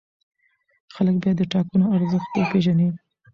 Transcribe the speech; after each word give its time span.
خلک 0.95 1.15
باید 1.21 1.37
د 1.39 1.43
ټاکنو 1.53 1.85
ارزښت 1.95 2.31
وپېژني 2.33 2.89